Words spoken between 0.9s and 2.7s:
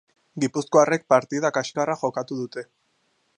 partida kaskarra jokatu dute.